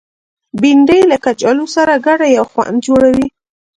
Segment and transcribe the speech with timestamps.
[0.61, 3.27] بېنډۍ له کچالو سره ګډه یو خوند جوړوي